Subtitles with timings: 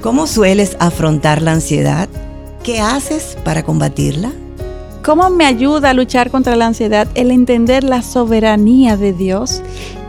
[0.00, 2.08] ¿Cómo sueles afrontar la ansiedad?
[2.62, 4.32] ¿Qué haces para combatirla?
[5.04, 9.60] ¿Cómo me ayuda a luchar contra la ansiedad el entender la soberanía de Dios?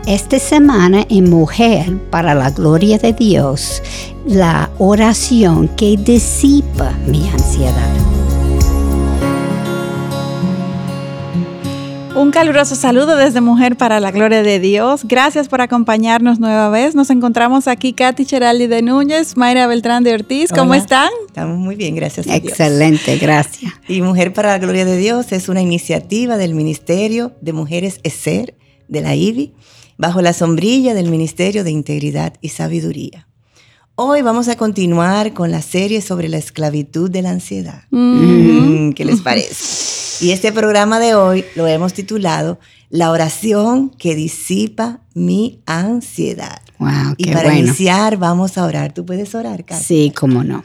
[0.06, 3.82] Esta semana en Mujer para la Gloria de Dios,
[4.26, 8.21] la oración que disipa mi ansiedad.
[12.14, 15.00] Un caluroso saludo desde Mujer para la Gloria de Dios.
[15.04, 16.94] Gracias por acompañarnos nueva vez.
[16.94, 20.50] Nos encontramos aquí Katy Cheraldi de Núñez, Mayra Beltrán de Ortiz.
[20.52, 21.08] ¿Cómo están?
[21.26, 22.52] Estamos muy bien, gracias a Dios.
[22.52, 23.72] Excelente, gracias.
[23.88, 28.56] Y Mujer para la Gloria de Dios es una iniciativa del Ministerio de Mujeres ESER
[28.88, 29.54] de la IBI
[29.96, 33.26] bajo la sombrilla del Ministerio de Integridad y Sabiduría.
[33.94, 37.82] Hoy vamos a continuar con la serie sobre la esclavitud de la ansiedad.
[37.90, 38.86] Mm.
[38.86, 40.24] Mm, ¿Qué les parece?
[40.24, 46.62] Y este programa de hoy lo hemos titulado La oración que disipa mi ansiedad.
[46.78, 48.94] Wow, y para iniciar vamos a orar.
[48.94, 49.86] ¿Tú puedes orar, Carlos?
[49.86, 50.64] Sí, cómo no.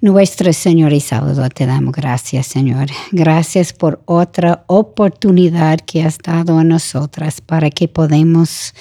[0.00, 2.88] Nuestro Señor y Salvador, te damos gracias, Señor.
[3.12, 8.74] Gracias por otra oportunidad que has dado a nosotras para que podamos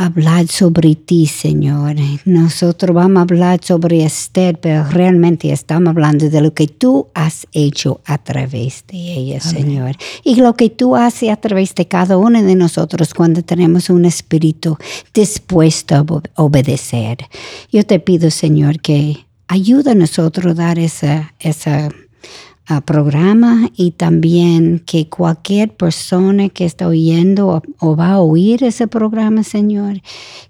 [0.00, 1.96] hablar sobre ti, Señor.
[2.24, 7.46] Nosotros vamos a hablar sobre Esther, pero realmente estamos hablando de lo que tú has
[7.52, 9.96] hecho a través de ella, Señor.
[10.24, 14.06] Y lo que tú haces a través de cada uno de nosotros cuando tenemos un
[14.06, 14.78] espíritu
[15.12, 17.18] dispuesto a obedecer.
[17.70, 21.90] Yo te pido, Señor, que ayuda a nosotros a dar esa, esa
[22.78, 29.42] programa y también que cualquier persona que está oyendo o, va a oír ese programa,
[29.42, 30.00] Señor,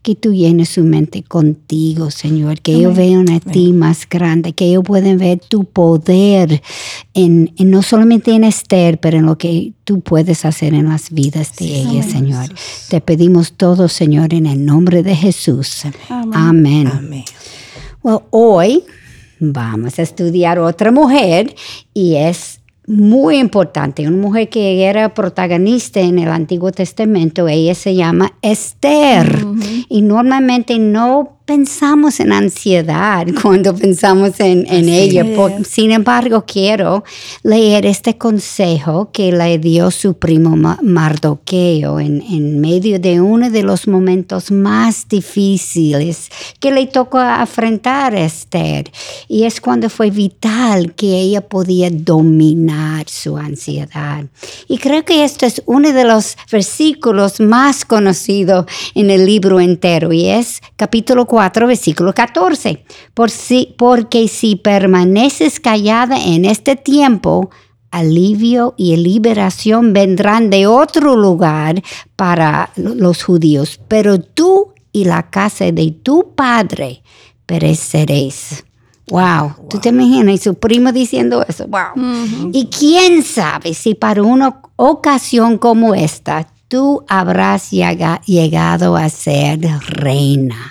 [0.03, 4.67] que tú llenes su mente contigo, Señor, que ellos vean a ti más grande, que
[4.67, 6.63] ellos pueden ver tu poder
[7.15, 11.57] en, no solamente en Esther, pero en lo que tú puedes hacer en las vidas
[11.57, 12.51] de ellas, Señor.
[12.91, 15.85] Te pedimos todo, Señor, en el nombre de Jesús.
[16.09, 16.87] Amén.
[16.87, 17.25] Amén.
[18.03, 18.85] hoy
[19.41, 21.55] vamos a estudiar otra mujer
[21.93, 27.95] y es muy importante, una mujer que era protagonista en el Antiguo Testamento, ella se
[27.95, 29.45] llama Esther.
[29.89, 35.25] Y normalmente no pensamos en ansiedad cuando pensamos en, ella.
[35.65, 37.03] sin embargo, quiero
[37.43, 43.65] leer este consejo que le dio su primo Mardoqueo en, en medio de uno de
[43.65, 46.29] los momentos más difíciles
[46.61, 48.89] que le tocó afrontar a Esther.
[49.27, 54.25] Y es cuando fue vital que ella podía dominar su ansiedad.
[54.69, 60.13] Y creo que este es uno de los versículos más conocidos en el libro entero
[60.13, 62.85] y es capítulo 4 versículo 14.
[63.15, 67.51] Por si, porque si permaneces callada en este tiempo,
[67.91, 71.83] alivio y liberación vendrán de otro lugar
[72.17, 77.03] para los judíos, pero tú y la casa de tu padre
[77.47, 78.65] pereceréis.
[79.09, 79.55] Wow.
[79.69, 81.67] tú te imaginas y su primo diciendo eso.
[81.67, 82.51] Wow.
[82.53, 90.71] Y quién sabe si para una ocasión como esta tú habrás llegado a ser reina.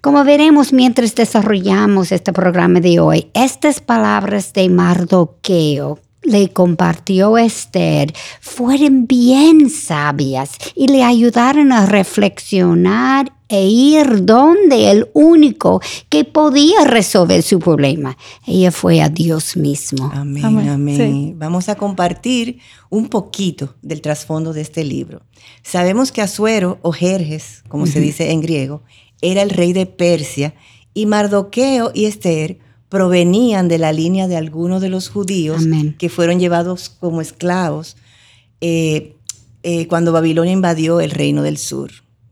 [0.00, 8.12] Como veremos mientras desarrollamos este programa de hoy, estas palabras de Mardoqueo le compartió Esther
[8.40, 16.84] fueron bien sabias y le ayudaron a reflexionar e ir donde el único que podía
[16.84, 18.16] resolver su problema.
[18.46, 20.10] Ella fue a Dios mismo.
[20.14, 21.34] Amén, amén.
[21.38, 22.60] Vamos a compartir
[22.90, 25.22] un poquito del trasfondo de este libro.
[25.62, 28.82] Sabemos que Azuero o Jerjes, como se dice en griego,
[29.20, 30.54] era el rey de Persia
[30.94, 32.58] y Mardoqueo y Esther
[32.88, 35.62] provenían de la línea de algunos de los judíos
[35.98, 37.96] que fueron llevados como esclavos
[38.60, 39.14] eh,
[39.62, 41.90] eh, cuando Babilonia invadió el reino del sur.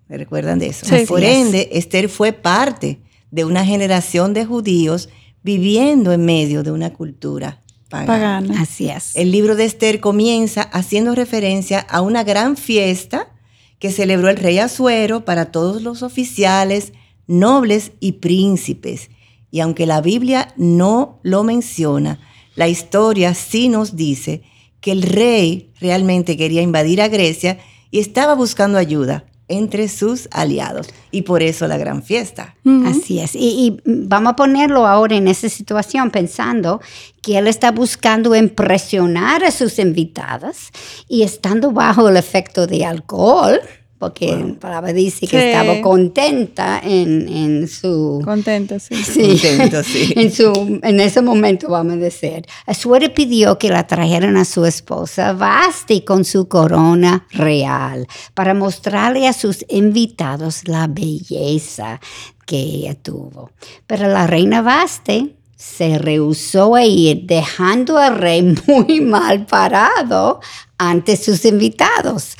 [0.08, 0.86] ¿Me recuerdan de eso?
[1.06, 5.08] Por ende, Esther fue parte de una generación de judíos
[5.42, 8.06] viviendo en medio de una cultura pagana.
[8.06, 8.62] pagana.
[8.62, 9.14] Así es.
[9.14, 13.28] El libro de Esther comienza haciendo referencia a una gran fiesta
[13.78, 16.92] que celebró el rey Azuero para todos los oficiales,
[17.26, 19.10] nobles y príncipes.
[19.50, 22.20] Y aunque la Biblia no lo menciona,
[22.54, 24.42] la historia sí nos dice
[24.80, 27.58] que el rey realmente quería invadir a Grecia
[27.90, 30.88] y estaba buscando ayuda entre sus aliados.
[31.10, 32.56] Y por eso la gran fiesta.
[32.84, 33.34] Así es.
[33.34, 36.80] Y, vamos a ponerlo ahora en esa situación pensando
[37.22, 40.70] que él está buscando impresionar a sus invitadas
[41.08, 43.60] y estando bajo el efecto de alcohol
[43.98, 48.20] porque la palabra dice que estaba contenta en, su...
[48.24, 48.94] Contenta, sí.
[49.04, 49.38] sí.
[49.38, 50.12] sí.
[50.16, 52.46] en, su, en ese momento, vamos a decir.
[52.74, 59.26] Suere pidió que la trajeran a su esposa Basti con su corona real para mostrarle
[59.28, 62.00] a sus invitados la belleza
[62.46, 63.50] que ella tuvo.
[63.86, 70.40] Pero la reina Vaste se rehusó a ir, dejando al rey muy mal parado
[70.78, 72.36] ante sus invitados.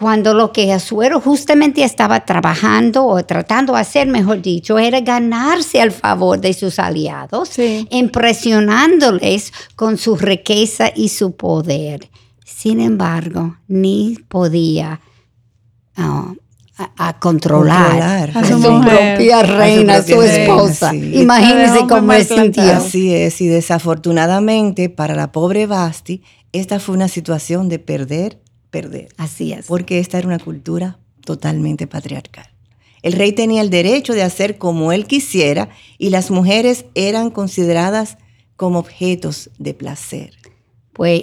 [0.00, 5.82] Cuando lo que Azuero justamente estaba trabajando o tratando de hacer, mejor dicho, era ganarse
[5.82, 7.50] el favor de sus aliados,
[7.90, 12.08] impresionándoles con su riqueza y su poder.
[12.46, 15.02] Sin embargo, ni podía
[15.98, 16.32] ah,
[16.96, 20.94] a, controlar, a su, propia reina, su, esposa.
[20.94, 22.72] Imagínense cómo se sintió.
[22.72, 26.22] Así es, y desafortunadamente para la pobre Basti,
[26.52, 29.08] esta fue una situación de perder, perder.
[29.16, 29.66] Así es.
[29.66, 32.46] Porque esta era una cultura totalmente patriarcal.
[33.02, 38.18] El rey tenía el derecho de hacer como él quisiera y las mujeres eran consideradas
[38.56, 40.34] como objetos de placer.
[40.92, 41.22] Pues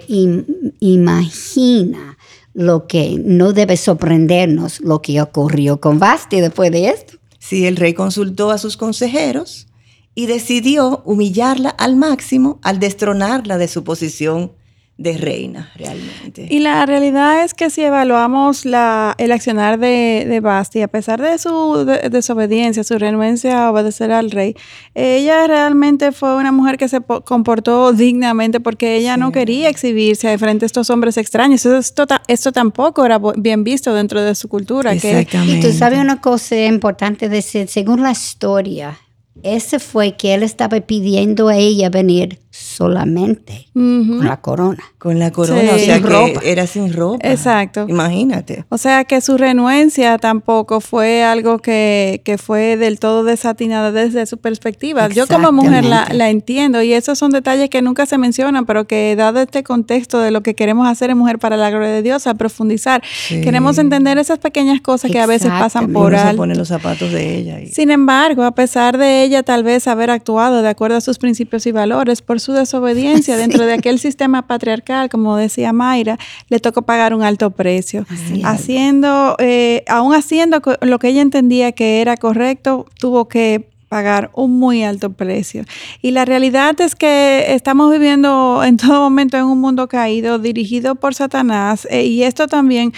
[0.79, 2.17] imagina
[2.53, 7.19] lo que no debe sorprendernos lo que ocurrió con Basti después de esto.
[7.37, 9.67] Sí, el rey consultó a sus consejeros
[10.15, 14.53] y decidió humillarla al máximo al destronarla de su posición
[14.97, 16.47] de reina realmente.
[16.49, 21.21] Y la realidad es que si evaluamos la, el accionar de, de Basti, a pesar
[21.21, 24.55] de su desobediencia, su renuencia a obedecer al rey,
[24.95, 30.65] ella realmente fue una mujer que se comportó dignamente porque ella no quería exhibirse frente
[30.65, 31.63] a estos hombres extraños.
[31.65, 34.93] Esto, esto tampoco era bien visto dentro de su cultura.
[34.93, 35.67] Exactamente.
[35.67, 38.97] y tú sabes una cosa importante de decir, según la historia,
[39.43, 44.83] ese fue que él estaba pidiendo a ella venir solamente con la corona.
[44.97, 47.19] Con la corona, o sea, que era sin ropa.
[47.29, 47.85] Exacto.
[47.87, 48.65] Imagínate.
[48.69, 54.25] O sea, que su renuencia tampoco fue algo que, que fue del todo desatinada desde
[54.25, 55.07] su perspectiva.
[55.09, 58.87] Yo como mujer la, la, entiendo y esos son detalles que nunca se mencionan, pero
[58.87, 62.01] que dado este contexto de lo que queremos hacer en Mujer para la Gloria de
[62.01, 66.31] Dios, a profundizar, queremos entender esas pequeñas cosas que a veces pasan por alto.
[66.31, 67.59] se pone los zapatos de ella.
[67.71, 71.65] Sin embargo, a pesar de ella tal vez haber actuado de acuerdo a sus principios
[71.67, 76.17] y valores, por su desobediencia dentro de aquel sistema patriarcal, como decía Mayra,
[76.49, 78.05] le tocó pagar un alto precio.
[78.43, 84.59] haciendo, eh, aún haciendo lo que ella entendía que era correcto, tuvo que pagar un
[84.59, 85.63] muy alto precio.
[86.01, 90.95] Y la realidad es que estamos viviendo en todo momento en un mundo caído, dirigido
[90.95, 92.93] por Satanás, eh, y esto también,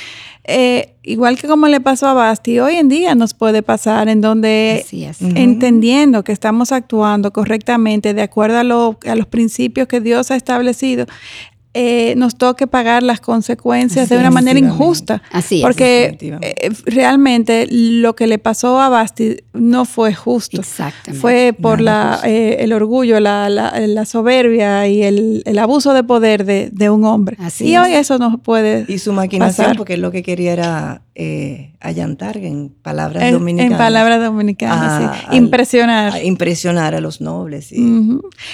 [0.45, 4.21] eh, igual que como le pasó a Basti, hoy en día nos puede pasar en
[4.21, 4.85] donde,
[5.35, 11.05] entendiendo que estamos actuando correctamente de acuerdo a, a los principios que Dios ha establecido,
[11.75, 15.21] eh, nos toque pagar las consecuencias de una manera injusta.
[15.31, 20.61] Así Porque eh, realmente lo que le pasó a Basti no fue justo.
[21.13, 26.43] Fue por la, eh, el orgullo, la, la, soberbia y el, el, abuso de poder
[26.43, 27.37] de, de un hombre.
[27.59, 28.85] y hoy eso no puede.
[28.87, 33.73] Y su maquinación, porque lo que quería era eh, allantar en palabras dominicanas.
[33.73, 35.35] En palabras dominicanas, sí.
[35.35, 36.13] impresionar.
[36.13, 37.73] A impresionar a los nobles.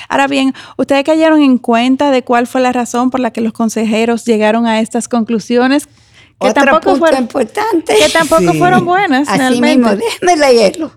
[0.10, 3.54] Ahora bien, ¿ustedes cayeron en cuenta de cuál fue la razón por la que los
[3.54, 5.88] consejeros llegaron a estas conclusiones?
[6.42, 7.94] Que tampoco fueron, importante.
[8.04, 9.30] Que tampoco fueron buenas.
[9.30, 10.92] Así mismo, déjame leerlo.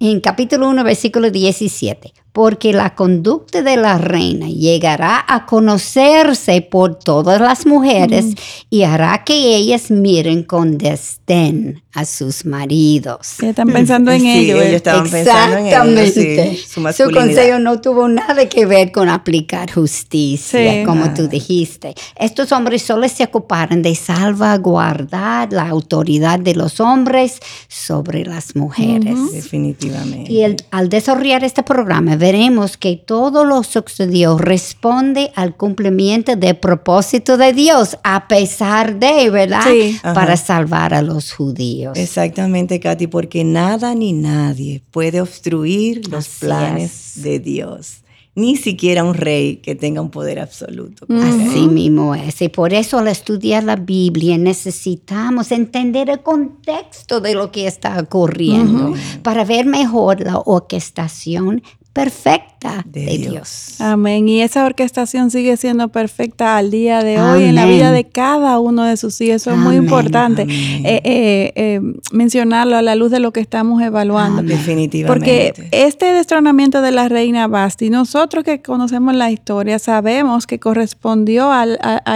[0.00, 6.98] En capítulo 1, versículo 17 porque la conducta de la reina llegará a conocerse por
[6.98, 8.34] todas las mujeres
[8.70, 13.42] y hará que ellas miren con desdén a sus maridos.
[13.42, 14.56] Están pensando en ello.
[14.62, 16.58] Ellos estaban Exactamente.
[16.66, 21.94] su, consejo no tuvo nada que ver con aplicar justicia, como tú dijiste.
[22.16, 29.32] Estos hombres solo se ocuparon de salvaguardar la autoridad de los hombres sobre las mujeres.
[29.32, 30.32] Definitivamente.
[30.32, 37.36] Y al desarrollar este programa, veremos que todo lo sucedió responde al cumplimiento del propósito
[37.36, 39.66] de Dios, a pesar de, ¿verdad?
[40.14, 41.98] Para salvar a los judíos.
[41.98, 48.02] Exactamente, Katy, porque nada ni nadie puede obstruir los planes de Dios
[48.34, 51.06] ni siquiera un rey que tenga un poder absoluto.
[51.10, 52.40] Así mismo es.
[52.40, 57.98] Y por eso al estudiar la Biblia necesitamos entender el contexto de lo que está
[58.00, 61.62] ocurriendo para ver mejor la orquestación
[61.92, 63.80] perfecto perfecta de, Dios.
[63.80, 64.28] Amén.
[64.28, 68.58] Y esa orquestación sigue siendo perfecta al día de hoy en la vida de cada
[68.58, 69.42] uno de sus hijos.
[69.42, 71.80] Eso es muy importante eh, eh, eh,
[72.12, 74.42] mencionarlo a la luz de lo que estamos evaluando.
[74.42, 75.06] Definitivamente.
[75.06, 81.50] Porque este destronamiento de la reina Basti, nosotros que conocemos la historia sabemos que correspondió
[81.50, 81.66] a,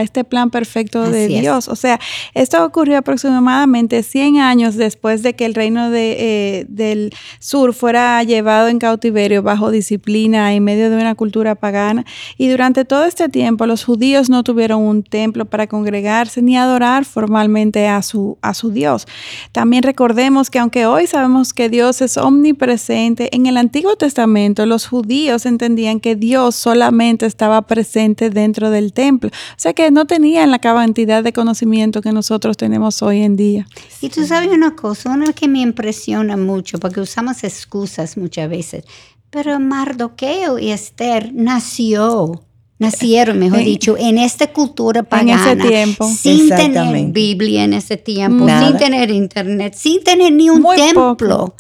[0.00, 1.68] este plan perfecto de Dios.
[1.68, 1.98] O sea,
[2.34, 8.68] esto ocurrió aproximadamente 100 años después de que el reino de, del sur fuera llevado
[8.68, 12.04] en cautiverio bajo disciplina Sinai, en medio de una cultura pagana.
[12.36, 17.04] Y durante todo este tiempo los judíos no tuvieron un templo para congregarse ni adorar
[17.04, 19.06] formalmente a su, a su Dios.
[19.52, 24.86] También recordemos que aunque hoy sabemos que Dios es omnipresente, en el Antiguo Testamento los
[24.86, 29.30] judíos entendían que Dios solamente estaba presente dentro del templo.
[29.30, 33.66] O sea que no tenían la cantidad de conocimiento que nosotros tenemos hoy en día.
[34.00, 38.84] Y tú sabes una cosa, una que me impresiona mucho, porque usamos excusas muchas veces,
[39.30, 42.46] pero Mardoqueo y Esther nació
[42.78, 45.52] nacieron, mejor dicho, en esta cultura pagana.
[45.52, 46.08] En ese tiempo.
[46.08, 51.54] Sin tener Biblia en ese tiempo, sin tener internet, sin tener ni un templo.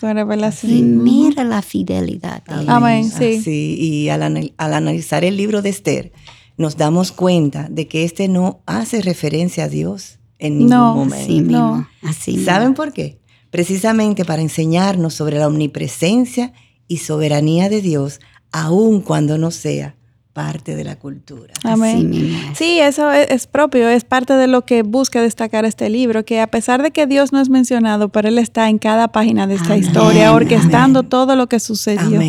[0.62, 2.42] y mira la fidelidad.
[2.66, 3.40] Amén, sí.
[3.42, 3.76] sí.
[3.78, 6.12] Y al, al analizar el libro de Esther,
[6.56, 11.16] nos damos cuenta de que este no hace referencia a Dios en ningún momento.
[11.16, 13.18] Así mismo, así ¿Saben por qué?
[13.50, 16.52] Precisamente para enseñarnos sobre la omnipresencia
[16.88, 18.20] y soberanía de Dios,
[18.52, 19.96] aun cuando no sea
[20.36, 21.54] parte de la cultura.
[21.64, 22.12] Amén.
[22.54, 26.46] Sí, eso es, propio, es parte de lo que busca destacar este libro, que a
[26.46, 29.78] pesar de que Dios no es mencionado, pero Él está en cada página de esta
[29.78, 32.20] historia, orquestando todo lo que sucedió.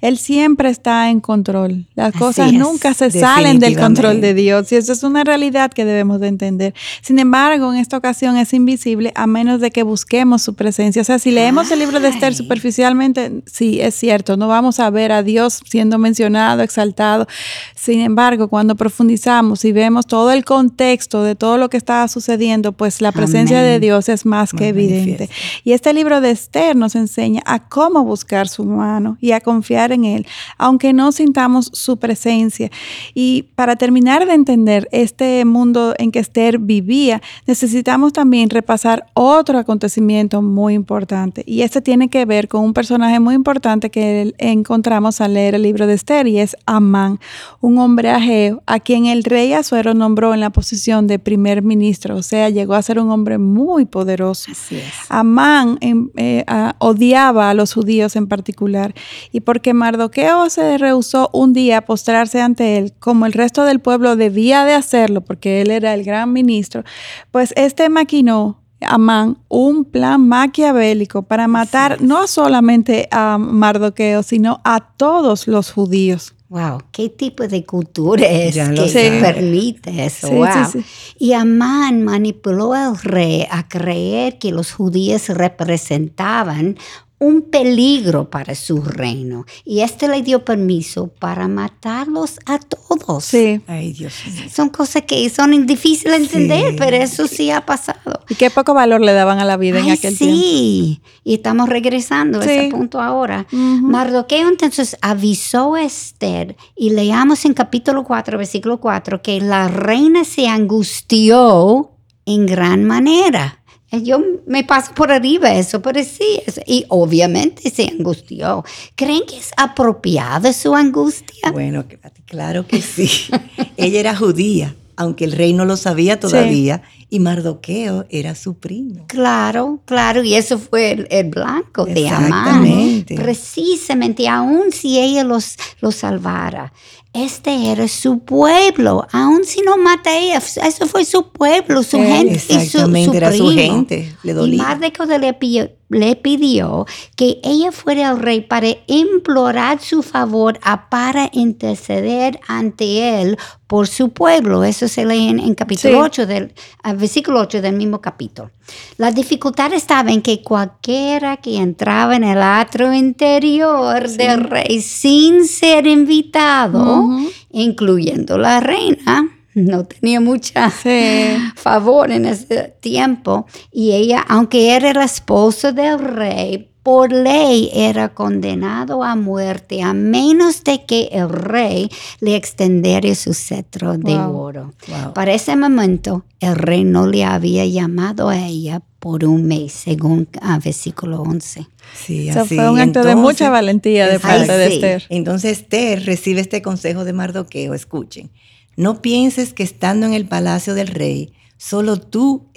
[0.00, 1.86] Él siempre está en control.
[1.94, 5.84] Las cosas nunca se salen del control de Dios y eso es una realidad que
[5.84, 6.74] debemos de entender.
[7.00, 11.02] Sin embargo, en esta ocasión es invisible a menos de que busquemos su presencia.
[11.02, 14.90] O sea, si leemos el libro de Esther superficialmente, sí, es cierto, no vamos a
[14.90, 17.28] ver a Dios siendo mencionado, exaltado,
[17.74, 22.72] sin embargo, cuando profundizamos y vemos todo el contexto de todo lo que estaba sucediendo,
[22.72, 25.28] pues la presencia de Dios es más que evidente.
[25.64, 29.92] Y este libro de Esther nos enseña a cómo buscar su mano y a confiar
[29.92, 30.26] en Él,
[30.58, 32.70] aunque no sintamos su presencia.
[33.14, 39.58] Y para terminar de entender este mundo en que Esther vivía, necesitamos también repasar otro
[39.58, 41.42] acontecimiento muy importante.
[41.46, 45.62] Y este tiene que ver con un personaje muy importante que encontramos al leer el
[45.62, 47.20] libro de Esther y es Amán,
[47.60, 52.16] un hombre ajeo a quien el rey Azuero nombró en la posición de primer ministro,
[52.16, 54.50] o sea, llegó a ser un hombre muy poderoso.
[54.50, 54.92] Así es.
[55.08, 56.44] Amán em, eh,
[56.78, 58.94] odiaba a los judíos en particular,
[59.30, 63.80] y porque Mardoqueo se rehusó un día a postrarse ante él, como el resto del
[63.80, 66.84] pueblo debía de hacerlo, porque él era el gran ministro,
[67.30, 74.80] pues este maquinó Amán un plan maquiavélico para matar no solamente a Mardoqueo, sino a
[74.80, 76.34] todos los judíos.
[76.52, 80.30] Wow, ¿qué tipo de cultura es que permite eso?
[80.30, 80.84] wow.
[81.18, 86.76] y Amán manipuló al rey a creer que los judíos representaban
[87.22, 89.46] un peligro para su reino.
[89.64, 93.24] Y este le dio permiso para matarlos a todos.
[93.24, 93.60] Sí.
[93.68, 94.12] Ay, Dios.
[94.52, 98.24] Son cosas que son difíciles de entender, pero eso sí ha pasado.
[98.28, 100.24] Y qué poco valor le daban a la vida en aquel sí.
[100.24, 100.42] tiempo.
[100.42, 103.46] Sí, y estamos regresando a ese punto ahora.
[103.52, 110.24] Mardoqueo entonces avisó a Esther, y leamos en capítulo 4, versículo 4, que la reina
[110.24, 111.92] se angustió
[112.26, 113.61] en gran manera.
[113.92, 118.64] Eh, yo me paso por arriba eso, pero sí, y obviamente se angustió.
[118.96, 121.52] ¿Creen que es apropiada su angustia?
[121.52, 121.84] Bueno,
[122.24, 123.10] claro que sí.
[123.76, 129.04] Ella era judía, aunque el rey no lo sabía todavía, y Mardoqueo era su primo.
[129.08, 133.04] Claro, claro, y eso fue el, blanco de Amán.
[133.14, 136.72] Precisamente, aun si ella los, los salvara,
[137.12, 142.40] este era su pueblo, aun si no mata ella, eso fue su pueblo, su gente
[142.48, 143.50] y su, su era primo.
[143.50, 144.54] su gente, le dolía.
[144.54, 150.58] Y Mardoqueo le pidió, le pidió que ella fuera al rey para implorar su favor
[150.62, 154.64] a para interceder ante él por su pueblo.
[154.64, 156.52] Eso se lee en, capítulo 8 del
[156.96, 158.50] versículo 8 del mismo capítulo.
[158.96, 165.46] La dificultad estaba en que cualquiera que entraba en el atrio interior del rey sin
[165.46, 167.01] ser invitado,
[167.50, 170.70] incluyendo la reina, no tenía mucha
[171.54, 173.46] favor en ese tiempo.
[173.70, 179.92] Y ella, aunque era la esposa del rey, por ley era condenado a muerte a
[179.94, 181.88] menos de que el rey
[182.20, 184.72] le extendiera su cetro de oro.
[185.14, 190.28] Para ese momento, el rey no le había llamado a ella por un mes, según
[190.40, 191.66] el versículo 11.
[191.94, 192.54] Sí, así.
[192.54, 195.04] fue un acto de mucha valentía de parte de Esther.
[195.08, 198.30] Entonces Esther recibe este consejo de Mardoqueo, escuchen.
[198.76, 202.48] No pienses que estando en el palacio del rey, solo tú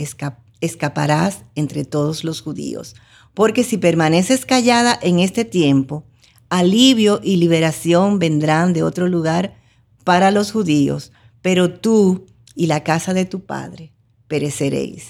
[0.61, 2.95] escaparás entre todos los judíos,
[3.35, 6.05] porque si permaneces callada en este tiempo,
[6.49, 9.57] alivio y liberación vendrán de otro lugar
[10.03, 11.11] para los judíos,
[11.41, 12.25] pero tú
[12.55, 13.93] y la casa de tu padre
[14.27, 15.09] pereceréis.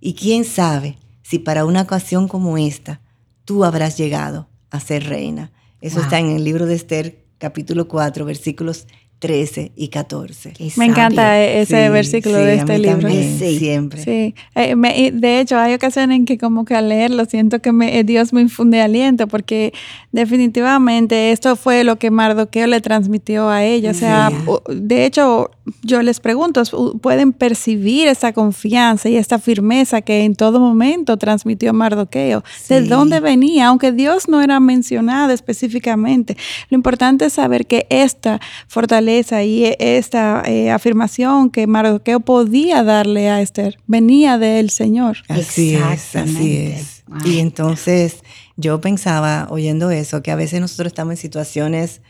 [0.00, 3.02] Y quién sabe si para una ocasión como esta
[3.44, 5.52] tú habrás llegado a ser reina.
[5.80, 8.86] Eso está en el libro de Esther capítulo 4, versículos
[9.24, 10.52] 13 y 14.
[10.76, 13.08] Me encanta e-, ese versículo de este libro.
[13.08, 13.58] sí.
[13.58, 14.04] Siempre.
[14.04, 14.34] Sí.
[14.54, 18.04] Eh, de hecho, hay ocasiones en que como que al leerlo siento que me, eh,
[18.04, 19.72] Dios me infunde aliento porque
[20.12, 23.92] definitivamente esto fue lo que Mardoqueo le transmitió a ella.
[23.92, 24.30] O sea,
[24.68, 25.50] de hecho,
[25.82, 26.62] yo les pregunto,
[27.00, 32.44] ¿pueden percibir esa confianza y esta firmeza que en todo momento transmitió Mardoqueo?
[32.68, 33.68] ¿De dónde venía?
[33.68, 36.36] Aunque Dios no era mencionado específicamente.
[36.68, 38.38] Lo importante es saber que esta
[38.68, 39.13] fortaleza
[39.44, 45.18] y esta eh, afirmación que Mardoqueo podía darle a Esther venía del Señor.
[45.28, 47.04] Así es, así es.
[47.24, 48.16] Y entonces
[48.56, 52.00] yo pensaba, oyendo eso, que a veces nosotros estamos en situaciones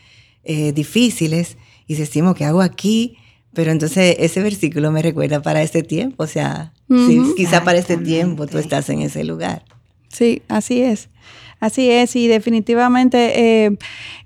[0.44, 1.56] eh, difíciles
[1.86, 3.18] y decimos, ¿qué hago aquí?
[3.52, 6.72] Pero entonces ese versículo me recuerda para este tiempo, o sea,
[7.36, 9.64] quizá para este tiempo tú estás en ese lugar.
[10.08, 11.08] Sí, así es.
[11.64, 13.78] Así es, y definitivamente eh,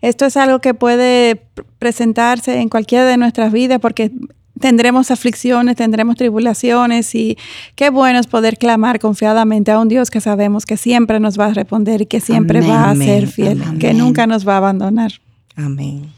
[0.03, 1.41] esto es algo que puede
[1.79, 4.11] presentarse en cualquiera de nuestras vidas porque
[4.59, 7.39] tendremos aflicciones, tendremos tribulaciones y
[7.77, 11.47] qué bueno es poder clamar confiadamente a un Dios que sabemos que siempre nos va
[11.47, 15.13] a responder y que siempre va a ser fiel, que nunca nos va a abandonar.
[15.55, 16.18] Amén.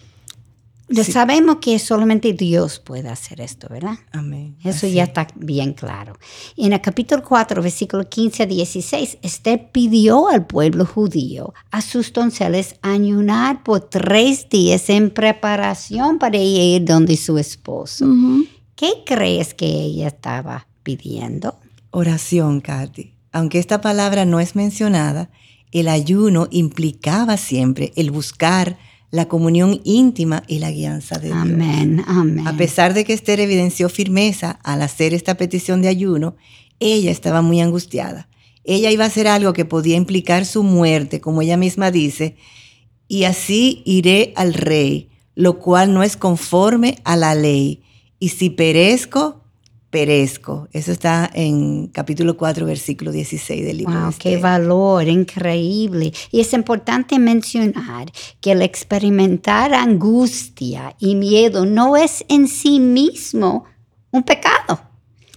[1.04, 3.98] Sabemos que solamente Dios puede hacer esto, ¿verdad?
[4.12, 4.56] Amén.
[4.64, 6.18] Eso ya está bien claro.
[6.56, 12.12] En el capítulo 4, versículo 15 a 16, Esther pidió al pueblo judío, a sus
[12.12, 18.06] donceles, ayunar por tres días en preparación para ir donde su esposo.
[18.74, 21.56] ¿Qué crees que ella estaba pidiendo?
[21.92, 23.14] Oración, Katy.
[23.32, 25.30] Aunque esta palabra no es mencionada,
[25.70, 28.76] el ayuno implicaba siempre el buscar
[29.10, 31.38] la comunión íntima y la guianza de Dios.
[31.38, 32.46] Amén, amén.
[32.46, 36.36] A pesar de que Esther evidenció firmeza al hacer esta petición de ayuno,
[36.78, 38.28] ella estaba muy angustiada.
[38.64, 42.36] Ella iba a hacer algo que podía implicar su muerte, como ella misma dice,
[43.08, 47.82] y así iré al rey, lo cual no es conforme a la ley.
[48.20, 49.39] Y si perezco,
[49.90, 50.68] perezco.
[50.72, 54.00] Eso está en capítulo 4, versículo 16 del libro.
[54.00, 56.12] Wow, qué valor, increíble.
[56.30, 63.64] Y es importante mencionar que el experimentar angustia y miedo no es en sí mismo
[64.12, 64.80] un pecado.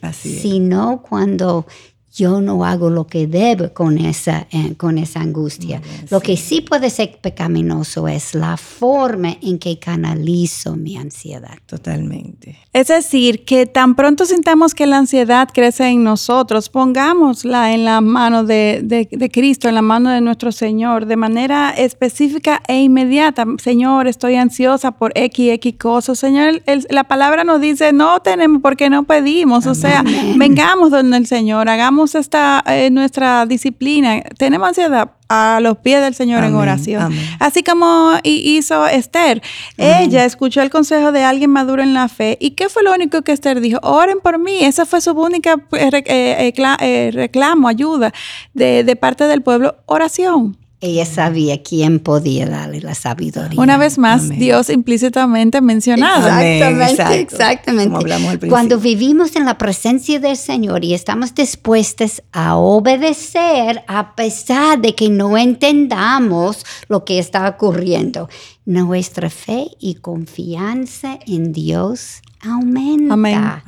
[0.01, 1.65] Así Sino cuando
[2.15, 5.81] yo no hago lo que debo con esa, eh, con esa angustia.
[6.11, 11.57] lo que sí puede ser pecaminoso es la forma en que canalizo mi ansiedad.
[11.65, 12.59] Totalmente.
[12.71, 17.99] Es decir, que tan pronto sintamos que la ansiedad crece en nosotros, pongámosla en la
[18.01, 23.45] mano de, de, Cristo, en la mano de nuestro Señor, de manera específica e inmediata.
[23.57, 26.19] Señor, estoy ansiosa por X, X cosas.
[26.19, 29.65] Señor, la palabra nos dice, no tenemos porque no pedimos.
[29.65, 30.03] O sea,
[30.35, 36.13] vengamos donde el Señor, hagamos esta eh, nuestra disciplina, tenemos ansiedad a los pies del
[36.13, 37.11] Señor en oración.
[37.39, 39.41] Así como hizo Esther.
[39.77, 42.37] Ella escuchó el consejo de alguien maduro en la fe.
[42.39, 43.79] ¿Y qué fue lo único que Esther dijo?
[43.81, 44.63] Oren por mí.
[44.63, 48.13] Esa fue su única eh, eh, reclamo, ayuda
[48.53, 49.75] de, de parte del pueblo.
[49.87, 50.62] Oración.
[50.85, 53.57] Ella sabía quién podía darle la sabiduría.
[53.57, 56.27] Una vez más, Dios implícitamente mencionado.
[56.27, 58.49] Exactamente, exactamente.
[58.49, 64.93] Cuando vivimos en la presencia del Señor y estamos dispuestos a obedecer a pesar de
[64.93, 68.27] que no entendamos lo que está ocurriendo,
[68.65, 73.63] nuestra fe y confianza en Dios aumenta.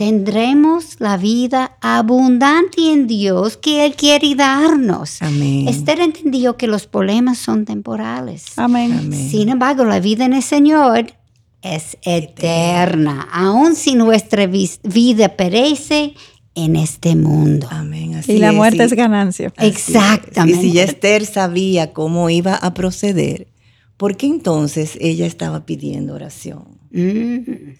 [0.00, 5.20] Tendremos la vida abundante en Dios que Él quiere darnos.
[5.20, 5.68] Amén.
[5.68, 8.46] Esther entendió que los problemas son temporales.
[8.56, 9.12] Amén.
[9.12, 11.12] Sin embargo, la vida en el Señor
[11.60, 16.14] es eterna, aun si nuestra vida perece
[16.54, 17.68] en este mundo.
[17.70, 18.22] Amén.
[18.26, 19.52] y la muerte es, ganancia.
[19.58, 20.66] Exactamente.
[20.66, 23.48] Y si Esther sabía cómo iba a proceder,
[23.98, 26.64] ¿por qué entonces ella estaba pidiendo oración?
[26.90, 27.74] Mm.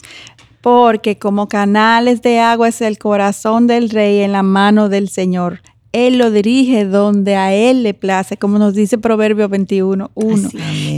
[0.61, 5.61] Porque como canales de agua es el corazón del rey en la mano del Señor.
[5.93, 10.49] Él lo dirige donde a Él le place, como nos dice Proverbio 21, 1.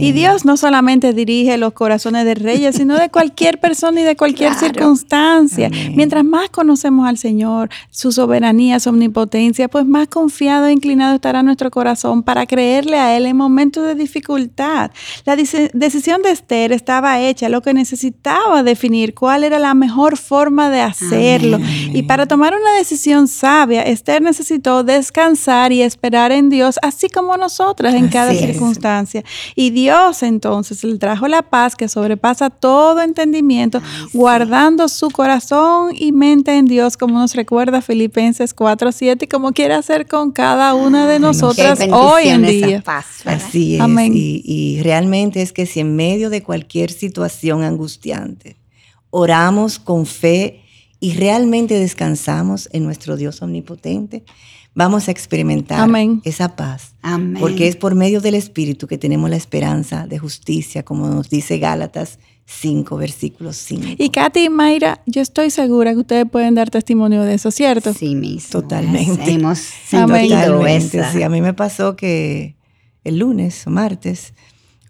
[0.00, 4.16] Y Dios no solamente dirige los corazones de reyes, sino de cualquier persona y de
[4.16, 5.70] cualquier circunstancia.
[5.94, 11.42] Mientras más conocemos al Señor, su soberanía, su omnipotencia, pues más confiado e inclinado estará
[11.42, 14.90] nuestro corazón para creerle a Él en momentos de dificultad.
[15.24, 20.68] La decisión de Esther estaba hecha, lo que necesitaba definir cuál era la mejor forma
[20.68, 21.59] de hacerlo.
[21.94, 27.09] Y para tomar una decisión sabia, Esther necesitó pudo descansar y esperar en Dios, así
[27.09, 29.25] como nosotras en cada circunstancia.
[29.55, 33.81] Y Dios entonces le trajo la paz que sobrepasa todo entendimiento,
[34.12, 39.75] guardando su corazón y mente en Dios, como nos recuerda Filipenses 4:7 y como quiere
[39.75, 42.83] hacer con cada una de nosotras hoy en día.
[43.25, 43.81] así es.
[43.81, 44.12] Amén.
[44.14, 48.57] y realmente es que si en medio de cualquier situación angustiante
[49.11, 50.62] oramos con fe,
[51.03, 54.23] y realmente descansamos en nuestro Dios omnipotente,
[54.74, 55.88] vamos a experimentar
[56.24, 56.94] esa paz.
[57.38, 61.58] Porque es por medio del Espíritu que tenemos la esperanza de justicia, como nos dice
[61.58, 63.96] Gálatas 5, versículos 5.
[63.98, 67.92] Y Katy y Mayra, yo estoy segura que ustedes pueden dar testimonio de eso, ¿cierto?
[67.94, 68.61] Sí, mismo.
[68.61, 69.30] Totalmente.
[69.30, 70.62] Hemos sentido
[71.12, 72.56] Sí, a mí me pasó que
[73.04, 74.35] el lunes o martes,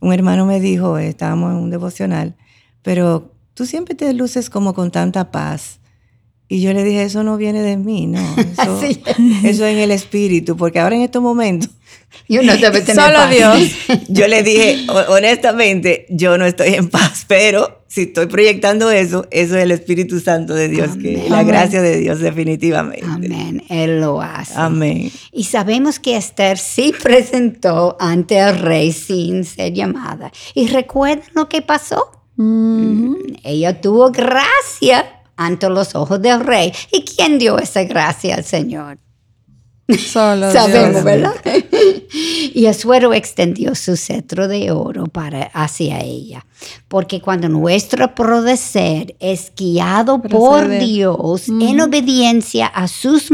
[0.01, 2.35] un hermano me dijo, estábamos en un devocional,
[2.83, 5.79] pero tú siempre te luces como con tanta paz.
[6.53, 8.21] Y yo le dije, eso no viene de mí, no.
[8.37, 11.71] Eso, eso es en el espíritu, porque ahora en estos momentos.
[12.29, 13.71] Yo no Solo Dios.
[14.09, 19.57] Yo le dije, honestamente, yo no estoy en paz, pero si estoy proyectando eso, eso
[19.57, 23.07] es el Espíritu Santo de Dios, que la gracia de Dios definitivamente.
[23.07, 23.65] Amén.
[23.71, 24.53] Él lo hace.
[24.57, 25.11] Amén.
[25.33, 30.31] Y sabemos que Esther sí presentó ante el rey sin ser llamada.
[30.55, 32.13] ¿Y recuerdan lo que pasó?
[32.37, 36.73] Mm, ella tuvo gracia ante los ojos del rey.
[36.91, 38.99] ¿Y quién dio esa gracia al Señor?
[39.99, 41.35] Solo Sabemos, ¿verdad?
[42.55, 46.47] y Asuero extendió su cetro de oro para, hacia ella.
[46.89, 53.31] Porque cuando nuestro proceder es guiado por Dios en obediencia a sus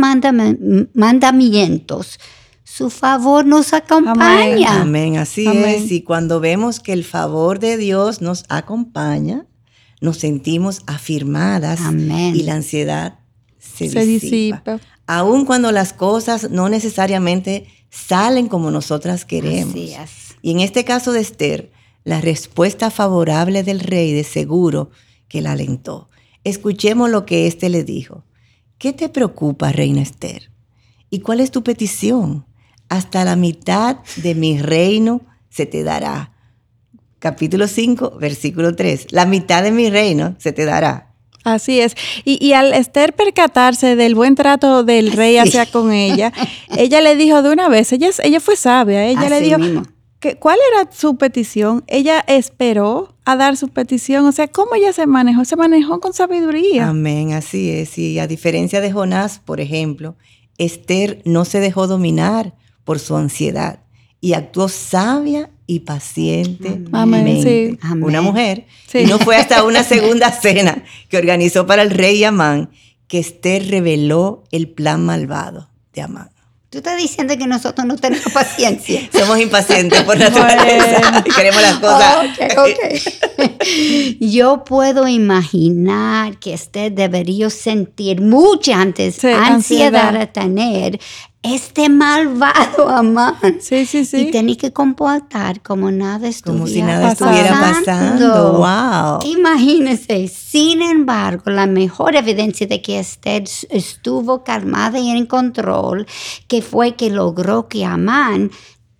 [0.94, 2.18] mandamientos,
[2.64, 4.82] su favor nos acompaña.
[4.82, 5.90] Amén, así es.
[5.90, 9.46] Y cuando vemos que el favor de Dios nos acompaña,
[10.00, 13.18] nos sentimos afirmadas y la ansiedad
[13.58, 14.80] se, disipa.
[15.06, 19.74] Aun cuando las cosas no necesariamente salen como nosotras queremos.
[20.42, 21.72] Y en este caso de Esther,
[22.04, 24.90] la respuesta favorable del rey de seguro
[25.28, 26.08] que la alentó.
[26.44, 28.24] Escuchemos lo que éste le dijo.
[28.78, 30.50] ¿Qué te preocupa, reina Esther?
[31.10, 32.46] ¿Y cuál es tu petición?
[32.88, 36.37] Hasta la mitad de mi reino se te dará
[37.18, 39.12] capítulo 5, versículo 3.
[39.12, 41.08] La mitad de mi reino se te dará.
[41.44, 41.94] Así es.
[42.24, 46.32] Y, al Esther percatarse del buen trato del rey hacia con ella,
[46.76, 49.58] ella le dijo de una vez, ella, ella fue sabia, ella le dijo,
[50.20, 51.84] que, ¿cuál era su petición?
[51.86, 55.44] Ella esperó a dar su petición, o sea, ¿cómo ella se manejó?
[55.44, 56.88] Se manejó con sabiduría.
[56.88, 57.96] Amén, así es.
[57.98, 60.16] Y a diferencia de Jonás, por ejemplo,
[60.58, 62.54] Esther no se dejó dominar
[62.84, 63.80] por su ansiedad
[64.20, 66.80] y actuó sabia y paciente.
[66.92, 68.66] Amén, Una mujer.
[68.94, 72.70] Y no fue hasta una segunda cena que organizó para el rey Amán
[73.06, 76.30] que Esther reveló el plan malvado de Amán.
[76.70, 79.08] Tú estás diciendo que nosotros no tenemos paciencia.
[79.12, 82.26] Somos impacientes por naturaleza y queremos las cosas.
[84.20, 90.98] Yo puedo imaginar que Esther debería sentir mucha antes ansiedad, ansiedad a tener
[91.54, 93.36] este malvado Amán.
[93.60, 94.28] Sí, sí, sí.
[94.28, 98.58] Y tenía que comportar como nada estuviera Como si nada estuviera pasando.
[98.58, 99.20] Wow.
[99.24, 106.06] Imagínense, sin embargo, la mejor evidencia de que Esther estuvo calmada y en control,
[106.46, 108.50] que fue que logró que Amán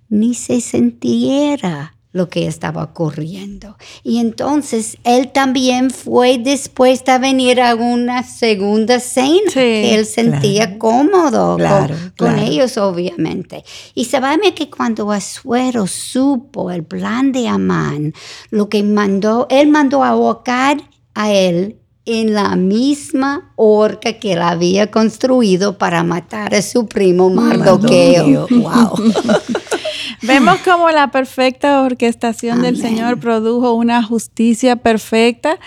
[0.08, 3.76] ni se sintiera lo que estaba ocurriendo.
[4.02, 10.78] Y entonces él también fue dispuesto a venir a una segunda cena, que él sentía
[10.78, 11.58] cómodo
[12.16, 13.64] con, ellos, obviamente.
[13.94, 18.14] Y sabemos que cuando Asuero supo el plan de Amán,
[18.50, 20.78] lo que mandó, él mandó a ahogar
[21.14, 27.28] a él en la misma horca que él había construido para matar a su primo
[27.28, 28.46] Mardoqueo.
[28.58, 28.96] Wow.
[30.22, 35.58] Vemos como la perfecta orquestación del Señor produjo una justicia perfecta.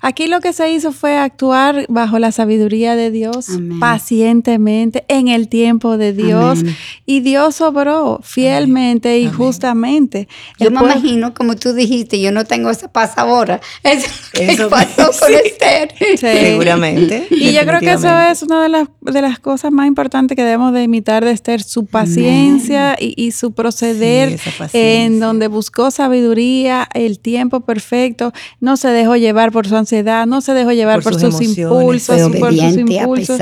[0.00, 3.48] Aquí lo que se hizo fue actuar bajo la sabiduría de Dios,
[3.80, 6.60] pacientemente, en el tiempo de Dios.
[7.06, 10.28] Y Dios obró fielmente y justamente.
[10.58, 13.60] Yo me imagino, como tú dijiste, yo no tengo esa paz ahora.
[13.84, 15.94] Eso, pasó con Esther.
[16.16, 17.26] Seguramente.
[17.30, 20.44] Y yo creo que eso es una de las, de las cosas más importantes que
[20.44, 24.40] debemos de imitar de Esther, su paciencia y, y, su proceder
[24.72, 30.40] en donde buscó sabiduría, el tiempo perfecto, no se dejó llevar por su ansiedad, no
[30.40, 33.40] se dejó llevar por, sus, impulsos, por sus impulsos.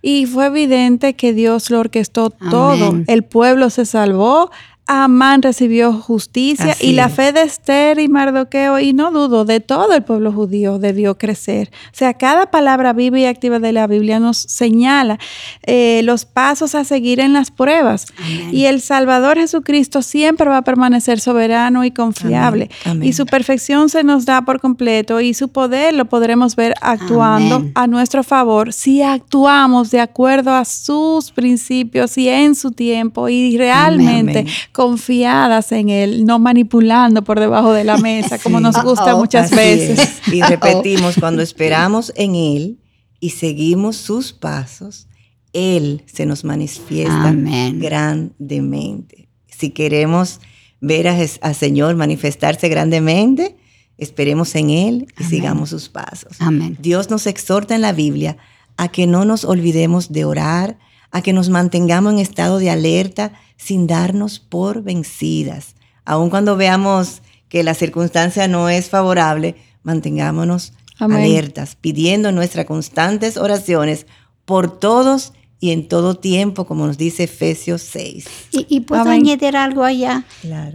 [0.00, 3.00] Y fue evidente que Dios lo orquestó todo.
[3.06, 4.50] El pueblo se salvó
[4.92, 9.94] Amán recibió justicia y la fe de Esther y Mardoqueo, y no dudo, de todo
[9.94, 11.70] el pueblo judío debió crecer.
[11.86, 15.18] O sea, cada palabra viva y activa de la Biblia nos señala
[15.62, 18.12] eh, los pasos a seguir en las pruebas.
[18.50, 22.68] Y el Salvador Jesucristo siempre va a permanecer soberano y confiable.
[23.00, 27.64] Y su perfección se nos da por completo y su poder lo podremos ver actuando
[27.74, 33.56] a nuestro favor si actuamos de acuerdo a sus principios y en su tiempo y
[33.56, 34.44] realmente
[34.82, 40.20] confiadas en Él, no manipulando por debajo de la mesa como nos gusta muchas veces.
[40.32, 42.80] Y repetimos, cuando esperamos en Él
[43.20, 45.06] y seguimos sus pasos,
[45.52, 47.32] Él se nos manifiesta
[47.74, 49.28] grandemente.
[49.46, 50.40] Si queremos
[50.80, 53.54] ver al Señor manifestarse grandemente,
[53.98, 56.38] esperemos en Él y sigamos sus pasos.
[56.80, 58.36] Dios nos exhorta en la Biblia
[58.76, 60.76] a que no nos olvidemos de orar,
[61.12, 65.76] a que nos mantengamos en estado de alerta sin darnos por vencidas.
[66.04, 74.06] Aun cuando veamos que la circunstancia no es favorable, mantengámonos alertas, pidiendo nuestras constantes oraciones
[74.44, 78.26] por todos y en todo tiempo, como nos dice Efesios 6.
[78.50, 80.24] Y, puedo añadir algo allá.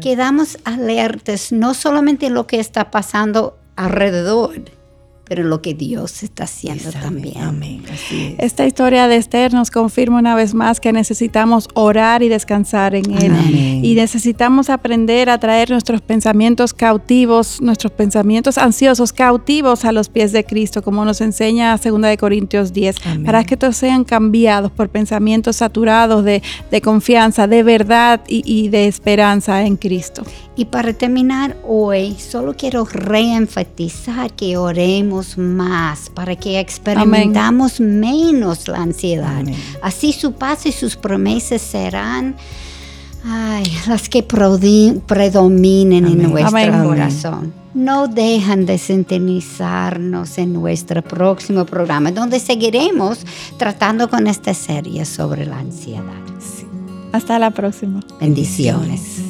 [0.02, 4.62] Quedamos alertas, no solamente en lo que está pasando alrededor,
[5.28, 7.38] pero lo que Dios está haciendo también.
[7.38, 7.84] Amén.
[8.38, 13.12] Esta historia de Esther nos confirma una vez más que necesitamos orar y descansar en
[13.12, 13.82] Él.
[13.84, 20.32] Y necesitamos aprender a traer nuestros pensamientos cautivos, nuestros pensamientos ansiosos cautivos a los pies
[20.32, 24.90] de Cristo, como nos enseña 2 de Corintios 10, para que todos sean cambiados por
[24.90, 26.42] pensamientos saturados de,
[26.84, 30.24] confianza, de verdad y, y de esperanza en Cristo.
[30.56, 38.82] Y para terminar hoy, solo quiero reenfatizar que oremos más para que experimentamos menos la
[38.82, 39.44] ansiedad.
[39.82, 42.36] Así su paz y sus promesas serán
[43.88, 47.54] las que predominen en nuestro corazón.
[47.74, 53.20] No dejan de sintonizarnos en nuestro próximo programa, donde seguiremos
[53.58, 56.02] tratando con esta serie sobre la ansiedad.
[57.12, 58.00] Hasta la próxima.
[58.20, 59.22] Bendiciones.